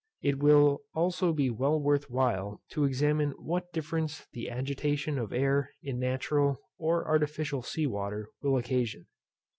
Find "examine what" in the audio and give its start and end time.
2.85-3.71